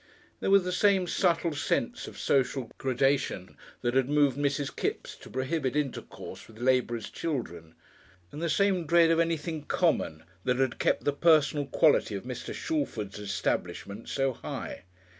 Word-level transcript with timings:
There 0.39 0.49
was 0.49 0.63
the 0.63 0.71
same 0.71 1.05
subtle 1.05 1.53
sense 1.53 2.07
of 2.07 2.17
social 2.17 2.71
graduation 2.79 3.55
that 3.83 3.93
had 3.93 4.09
moved 4.09 4.35
Mrs. 4.35 4.75
Kipps 4.75 5.15
to 5.17 5.29
prohibit 5.29 5.75
intercourse 5.75 6.47
with 6.47 6.57
labourers' 6.57 7.07
children 7.11 7.75
and 8.31 8.41
the 8.41 8.49
same 8.49 8.87
dread 8.87 9.11
of 9.11 9.19
anything 9.19 9.61
"common" 9.63 10.23
that 10.43 10.57
had 10.57 10.79
kept 10.79 11.03
the 11.03 11.13
personal 11.13 11.67
quality 11.67 12.15
of 12.15 12.23
Mr. 12.23 12.51
Shalford's 12.51 13.19
establishment 13.19 14.09
so 14.09 14.33
high. 14.33 14.85